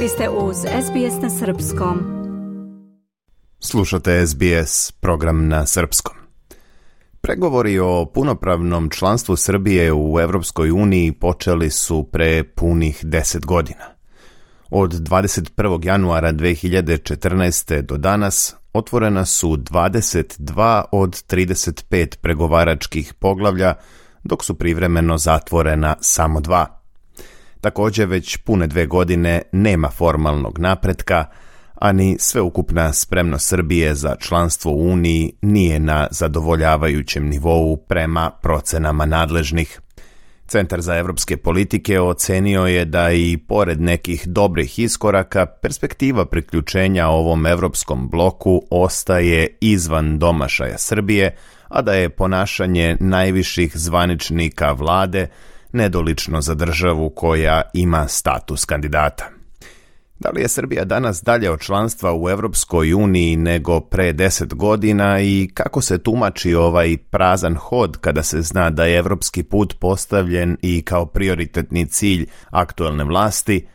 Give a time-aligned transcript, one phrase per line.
[0.00, 1.98] Vi ste uz SBS na Srpskom.
[3.60, 6.14] Slušate SBS, program na Srpskom.
[7.20, 13.84] Pregovori o punopravnom članstvu Srbije u Evropskoj uniji počeli su pre punih deset godina.
[14.70, 15.86] Od 21.
[15.86, 17.80] januara 2014.
[17.80, 23.74] do danas otvorena su 22 od 35 pregovaračkih poglavlja,
[24.24, 26.85] dok su privremeno zatvorena samo dva.
[27.66, 31.24] Takođe, već pune dve godine nema formalnog napretka,
[31.74, 39.06] a ni sveukupna spremnost Srbije za članstvo u Uniji nije na zadovoljavajućem nivou prema procenama
[39.06, 39.80] nadležnih.
[40.46, 47.46] Centar za evropske politike ocenio je da i pored nekih dobrih iskoraka, perspektiva priključenja ovom
[47.46, 51.36] evropskom bloku ostaje izvan domašaja Srbije,
[51.68, 55.28] a da je ponašanje najviših zvaničnika vlade
[55.76, 59.36] nedolično za državu koja ima status kandidata.
[60.18, 65.20] Da li je Srbija danas dalje od članstva u Evropskoj uniji nego pre deset godina
[65.20, 70.56] i kako se tumači ovaj prazan hod kada se zna da je evropski put postavljen
[70.62, 73.66] i kao prioritetni cilj aktuelne vlasti,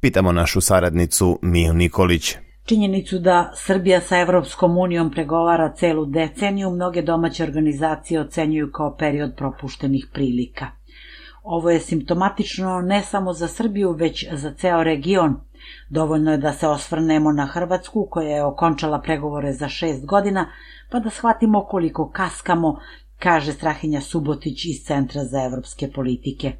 [0.00, 2.36] pitamo našu saradnicu Miju Nikolić.
[2.64, 9.34] Činjenicu da Srbija sa Evropskom unijom pregovara celu deceniju, mnoge domaće organizacije ocenjuju kao period
[9.36, 10.66] propuštenih prilika.
[11.42, 15.40] Ovo je simptomatično ne samo za Srbiju, već za ceo region.
[15.88, 20.46] Dovoljno je da se osvrnemo na Hrvatsku, koja je okončala pregovore za šest godina,
[20.90, 22.78] pa da shvatimo koliko kaskamo,
[23.18, 26.52] kaže Strahinja Subotić iz Centra za evropske politike.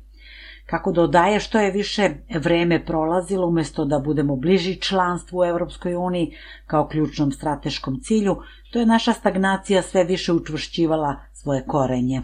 [0.67, 6.37] Kako dodaje što je više vreme prolazilo umesto da budemo bliži članstvu u Evropskoj uniji
[6.67, 8.37] kao ključnom strateškom cilju,
[8.73, 12.23] to je naša stagnacija sve više učvršćivala svoje korenje.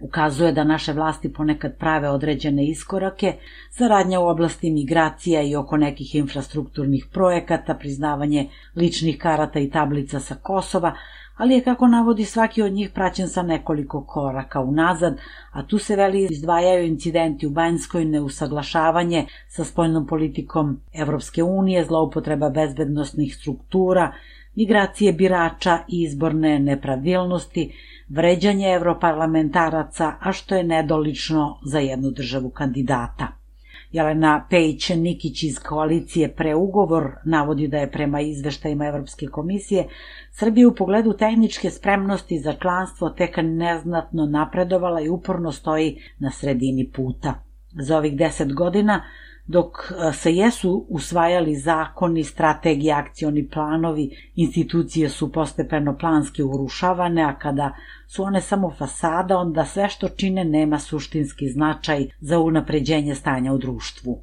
[0.00, 3.32] Ukazuje da naše vlasti ponekad prave određene iskorake,
[3.70, 10.34] saradnja u oblasti migracija i oko nekih infrastrukturnih projekata, priznavanje ličnih karata i tablica sa
[10.34, 10.94] Kosova,
[11.36, 15.18] ali je kako navodi svaki od njih praćen sa nekoliko koraka unazad,
[15.52, 22.50] a tu se veli izdvajaju incidenti u Banjskoj, neusaglašavanje sa spoljnom politikom Evropske unije, zloupotreba
[22.50, 24.12] bezbednostnih struktura,
[24.54, 27.72] migracije birača i izborne nepravilnosti,
[28.08, 33.45] vređanje evroparlamentaraca, a što je nedolično za jednu državu kandidata.
[33.96, 39.86] Jelena Pejić Nikić iz koalicije Preugovor navodi da je prema izveštajima Evropske komisije
[40.30, 46.90] Srbija u pogledu tehničke spremnosti za članstvo tek neznatno napredovala i uporno stoji na sredini
[46.90, 47.34] puta.
[47.80, 49.02] Za ovih deset godina
[49.46, 57.72] dok se jesu usvajali zakoni, strategije, akcioni planovi, institucije su postepeno planski urušavane, a kada
[58.06, 63.58] su one samo fasada, onda sve što čine nema suštinski značaj za unapređenje stanja u
[63.58, 64.22] društvu.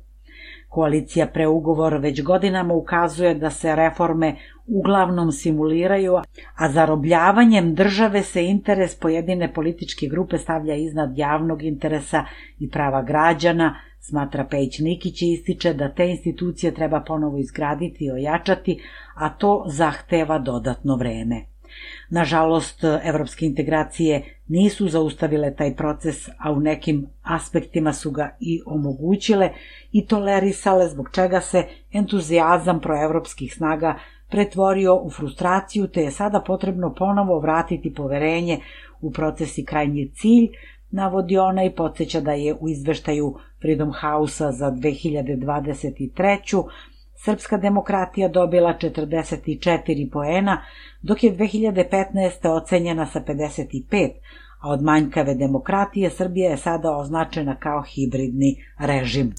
[0.69, 4.35] Koalicija preugovor već godinama ukazuje da se reforme
[4.67, 6.15] uglavnom simuliraju,
[6.55, 12.25] a zarobljavanjem države se interes pojedine političke grupe stavlja iznad javnog interesa
[12.59, 18.11] i prava građana, smatra Pejić Nikić i ističe da te institucije treba ponovo izgraditi i
[18.11, 18.79] ojačati,
[19.15, 21.45] a to zahteva dodatno vreme.
[22.09, 29.49] Nažalost, evropske integracije nisu zaustavile taj proces, a u nekim aspektima su ga i omogućile
[29.91, 33.95] i tolerisale, zbog čega se entuzijazam proevropskih snaga
[34.29, 38.59] pretvorio u frustraciju, te je sada potrebno ponovo vratiti poverenje
[39.01, 40.47] u procesi krajnji cilj,
[40.93, 46.63] navodi ona i podsjeća da je u izveštaju Freedom House-a za 2023.
[47.15, 50.61] Srpska demokratija dobila 44 poena,
[51.01, 52.63] dok je 2015.
[52.63, 54.09] ocenjena sa 55,
[54.61, 59.33] a od manjkave demokratije Srbija je sada označena kao hibridni režim.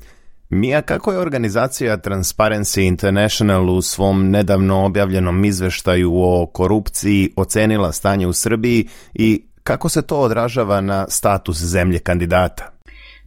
[0.49, 8.27] Mija, kako je organizacija Transparency International u svom nedavno objavljenom izveštaju o korupciji ocenila stanje
[8.27, 12.71] u Srbiji i kako se to odražava na status zemlje kandidata?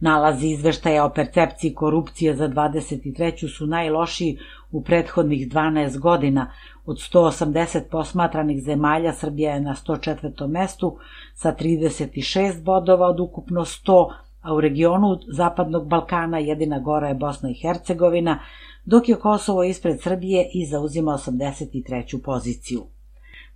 [0.00, 3.56] Nalazi izveštaja o percepciji korupcije za 23.
[3.56, 4.38] su najlošiji
[4.70, 6.52] u prethodnih 12 godina.
[6.86, 10.48] Od 180 posmatranih zemalja Srbija je na 104.
[10.48, 10.98] mestu
[11.34, 17.50] sa 36 bodova od ukupno 100, a u regionu Zapadnog Balkana jedina gora je Bosna
[17.50, 18.38] i Hercegovina,
[18.84, 22.22] dok je Kosovo ispred Srbije i zauzima 83.
[22.24, 22.86] poziciju.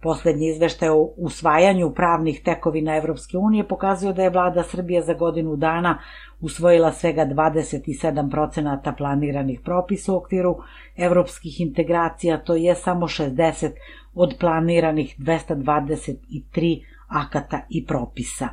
[0.02, 5.56] Poslednji izveštaj o usvajanju pravnih tekovina Evropske unije pokazuje da je vlada Srbije za godinu
[5.56, 5.98] dana
[6.40, 10.56] usvojila svega 27% planiranih propisa u okviru
[10.96, 13.70] evropskih integracija, to je samo 60
[14.14, 18.48] od planiranih 223 akata i propisa.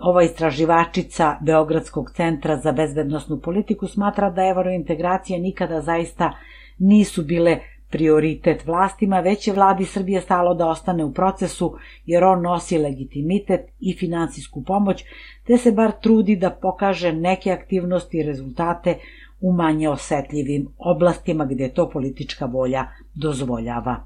[0.00, 6.32] Ova istraživačica Beogradskog centra za bezbednostnu politiku smatra da evrointegracija nikada zaista
[6.78, 7.58] nisu bile
[7.90, 11.76] prioritet vlastima, već je vladi Srbije stalo da ostane u procesu
[12.06, 15.04] jer on nosi legitimitet i finansijsku pomoć,
[15.46, 18.98] te se bar trudi da pokaže neke aktivnosti i rezultate
[19.40, 23.96] u manje osetljivim oblastima gde to politička volja dozvoljava.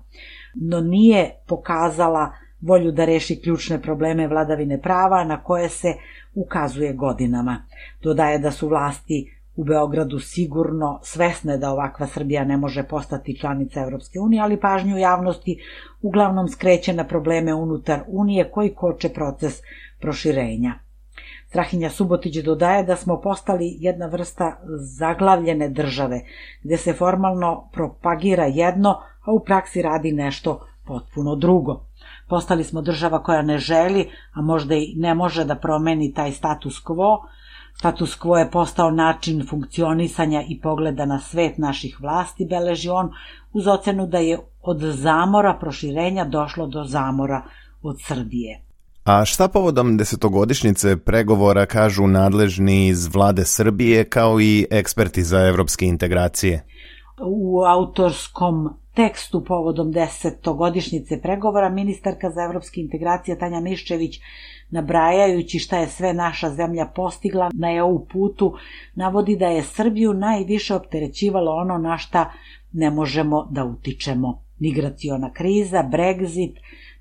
[0.54, 5.94] No nije pokazala volju da reši ključne probleme vladavine prava na koje se
[6.34, 7.64] ukazuje godinama.
[8.02, 13.80] Dodaje da su vlasti u Beogradu sigurno svesne da ovakva Srbija ne može postati članica
[13.80, 15.58] Evropske unije, ali pažnju javnosti
[16.02, 19.60] uglavnom skreće na probleme unutar Unije koji koče proces
[20.00, 20.74] proširenja.
[21.48, 24.58] Strahinja Subotić dodaje da smo postali jedna vrsta
[24.98, 26.20] zaglavljene države,
[26.62, 28.90] gde se formalno propagira jedno,
[29.24, 31.84] a u praksi radi nešto potpuno drugo.
[32.28, 36.82] Postali smo država koja ne želi, a možda i ne može da promeni taj status
[36.84, 37.18] quo,
[37.78, 43.10] Status quo je postao način funkcionisanja i pogleda na svet naših vlasti, beleži on,
[43.52, 47.42] uz ocenu da je od zamora proširenja došlo do zamora
[47.82, 48.60] od Srbije.
[49.04, 55.86] A šta povodom desetogodišnjice pregovora kažu nadležni iz vlade Srbije kao i eksperti za evropske
[55.86, 56.64] integracije?
[57.20, 64.20] U autorskom tekstu povodom desetogodišnjice pregovora ministarka za evropske integracije Tanja Miščević
[64.70, 68.54] nabrajajući šta je sve naša zemlja postigla na EU putu,
[68.94, 72.32] navodi da je Srbiju najviše opterećivalo ono na šta
[72.72, 74.42] ne možemo da utičemo.
[74.58, 76.54] Migraciona kriza, Brexit,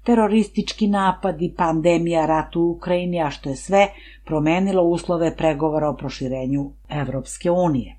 [0.04, 3.88] teroristički napadi, pandemija, rat u Ukrajini, a što je sve
[4.26, 7.96] promenilo uslove pregovora o proširenju Evropske unije.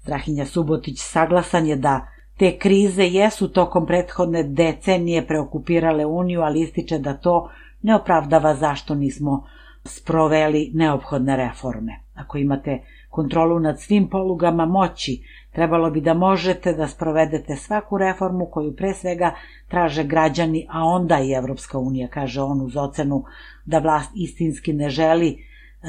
[0.00, 6.98] Strahinja Subotić saglasan je da te krize jesu tokom prethodne decenije preokupirale Uniju, ali ističe
[6.98, 7.50] da to
[7.82, 9.46] ne opravdava zašto nismo
[9.84, 12.00] sproveli neophodne reforme.
[12.14, 12.80] Ako imate
[13.10, 15.22] kontrolu nad svim polugama moći,
[15.52, 19.34] trebalo bi da možete da sprovedete svaku reformu koju pre svega
[19.68, 23.24] traže građani, a onda i Evropska unija, kaže on uz ocenu
[23.64, 25.36] da vlast istinski ne želi e,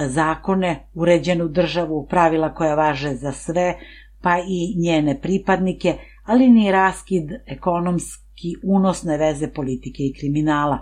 [0.08, 3.76] zakone, uređenu državu, pravila koja važe za sve,
[4.22, 5.98] pa i njene pripadnike,
[6.28, 10.78] ali ni raskid ekonomski unosne veze politike i kriminala.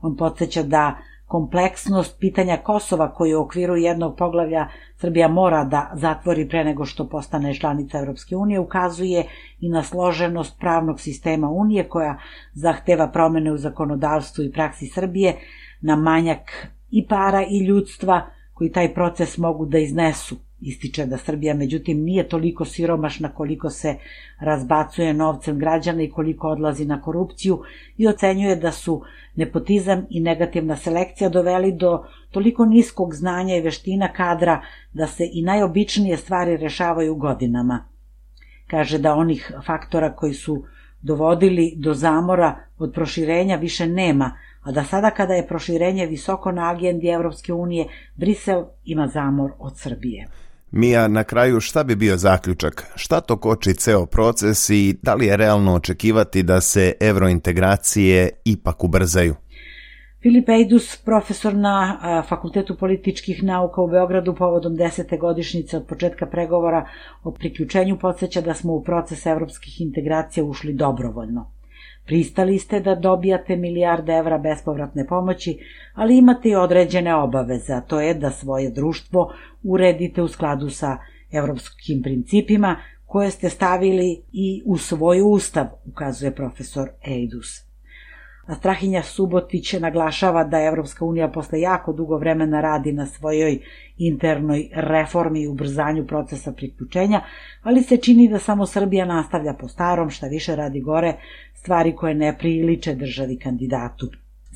[0.00, 6.48] On podsjeća da kompleksnost pitanja Kosova koji u okviru jednog poglavlja Srbija mora da zatvori
[6.48, 9.24] pre nego što postane članica Europske unije ukazuje
[9.60, 12.18] i na složenost pravnog sistema Unije koja
[12.52, 15.36] zahteva promene u zakonodavstvu i praksi Srbije,
[15.80, 20.36] na manjak i para i ljudstva koji taj proces mogu da iznesu.
[20.64, 23.94] Ističe da Srbija međutim nije toliko siromašna koliko se
[24.40, 27.62] razbacuje novcem građana i koliko odlazi na korupciju
[27.96, 29.02] i ocenjuje da su
[29.36, 34.62] nepotizam i negativna selekcija doveli do toliko niskog znanja i veština kadra
[34.92, 37.84] da se i najobičnije stvari rešavaju godinama.
[38.66, 40.64] Kaže da onih faktora koji su
[41.02, 44.32] dovodili do zamora od proširenja više nema,
[44.62, 49.78] a da sada kada je proširenje visoko na agendi Evropske unije, Brisel ima zamor od
[49.78, 50.26] Srbije.
[50.76, 52.86] Mija, na kraju šta bi bio zaključak?
[52.94, 58.84] Šta to koči ceo proces i da li je realno očekivati da se evrointegracije ipak
[58.84, 59.34] ubrzaju?
[60.22, 61.98] Filip Ejdus, profesor na
[62.28, 66.88] Fakultetu političkih nauka u Beogradu povodom desete godišnjice od početka pregovora
[67.22, 71.53] o priključenju podsjeća da smo u proces evropskih integracija ušli dobrovoljno.
[72.06, 75.58] Pristali ste da dobijate milijarde evra bespovratne pomoći,
[75.94, 79.32] ali imate i određene obaveze, a to je da svoje društvo
[79.62, 80.98] uredite u skladu sa
[81.32, 87.73] evropskim principima koje ste stavili i u svoj ustav, ukazuje profesor Eidus.
[88.52, 93.58] Strahinja Subotić naglašava da Evropska unija posle jako dugo vremena radi na svojoj
[93.98, 97.20] internoj reformi i ubrzanju procesa priključenja,
[97.62, 101.14] ali se čini da samo Srbija nastavlja po starom, šta više radi gore,
[101.54, 104.10] stvari koje ne priliče državi kandidatu.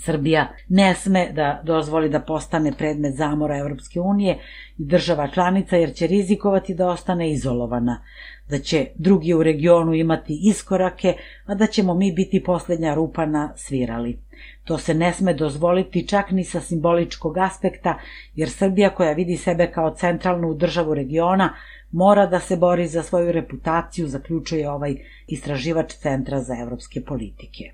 [0.05, 4.39] Srbija ne sme da dozvoli da postane predmet zamora Evropske unije
[4.79, 8.03] i država članica jer će rizikovati da ostane izolovana,
[8.49, 11.15] da će drugi u regionu imati iskorake,
[11.45, 14.19] a da ćemo mi biti poslednja rupa na svirali.
[14.65, 17.99] To se ne sme dozvoliti čak ni sa simboličkog aspekta,
[18.35, 21.55] jer Srbija koja vidi sebe kao centralnu državu regiona
[21.91, 24.95] mora da se bori za svoju reputaciju, zaključuje ovaj
[25.27, 27.73] istraživač Centra za evropske politike.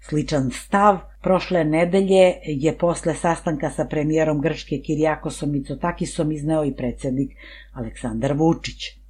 [0.00, 7.30] Sličan stav prošle nedelje je posle sastanka sa premijerom Grčke Kirijakosom Mitsotakisom izneo i predsednik
[7.72, 9.01] Aleksandar Vučić.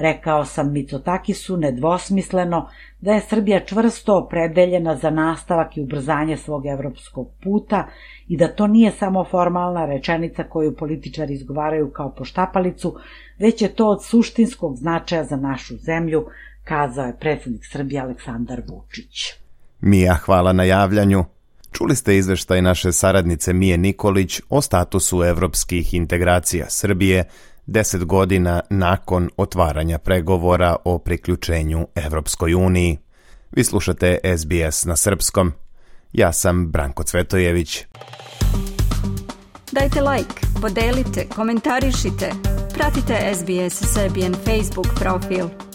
[0.00, 2.68] Rekao sam Mitsotakisu nedvosmisleno
[3.00, 7.86] da je Srbija čvrsto opredeljena za nastavak i ubrzanje svog evropskog puta
[8.28, 12.96] i da to nije samo formalna rečenica koju političari izgovaraju kao poštapalicu,
[13.38, 16.26] već je to od suštinskog značaja za našu zemlju,
[16.64, 19.32] kazao je predsjednik Srbije Aleksandar Vučić.
[19.80, 21.24] Mija, hvala na javljanju.
[21.72, 27.24] Čuli ste izveštaj naše saradnice Mije Nikolić o statusu evropskih integracija Srbije
[27.70, 32.98] deset godina nakon otvaranja pregovora o priključenju Evropskoj uniji.
[33.50, 35.52] Vi slušate SBS na srpskom.
[36.12, 37.84] Ja sam Branko Cvetojević.
[39.72, 42.30] Dajte like, podelite, komentarišite.
[42.74, 45.69] Pratite SBS Serbian Facebook profil.